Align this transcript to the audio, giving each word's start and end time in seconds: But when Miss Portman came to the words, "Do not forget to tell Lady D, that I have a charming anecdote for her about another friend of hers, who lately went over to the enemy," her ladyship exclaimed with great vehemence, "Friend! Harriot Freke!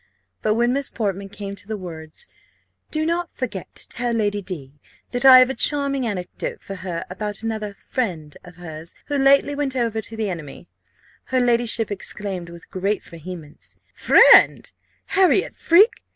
But 0.41 0.55
when 0.55 0.73
Miss 0.73 0.89
Portman 0.89 1.29
came 1.29 1.53
to 1.53 1.67
the 1.67 1.77
words, 1.77 2.25
"Do 2.89 3.05
not 3.05 3.29
forget 3.35 3.75
to 3.75 3.87
tell 3.87 4.13
Lady 4.13 4.41
D, 4.41 4.79
that 5.11 5.25
I 5.25 5.37
have 5.37 5.51
a 5.51 5.53
charming 5.53 6.07
anecdote 6.07 6.59
for 6.59 6.73
her 6.73 7.05
about 7.07 7.43
another 7.43 7.75
friend 7.87 8.35
of 8.43 8.55
hers, 8.55 8.95
who 9.05 9.15
lately 9.19 9.53
went 9.53 9.75
over 9.75 10.01
to 10.01 10.17
the 10.17 10.27
enemy," 10.27 10.71
her 11.25 11.39
ladyship 11.39 11.91
exclaimed 11.91 12.49
with 12.49 12.67
great 12.71 13.03
vehemence, 13.03 13.75
"Friend! 13.93 14.71
Harriot 15.05 15.55
Freke! 15.55 16.01